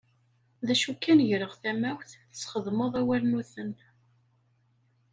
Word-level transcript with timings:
D 0.67 0.67
acu 0.73 0.91
kan 0.95 1.19
greɣ 1.29 1.53
tamawt 1.61 2.09
tesxedmeḍ 2.31 2.93
awalnuten. 3.01 3.71